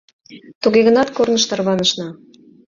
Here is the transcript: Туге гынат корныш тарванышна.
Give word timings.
Туге 0.61 0.81
гынат 0.87 1.09
корныш 1.15 1.43
тарванышна. 1.49 2.07